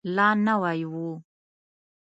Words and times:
لا 0.15 0.27
نوی 0.45 0.81
و. 0.91 0.93